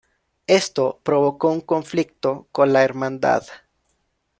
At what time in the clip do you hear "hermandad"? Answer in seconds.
2.83-3.43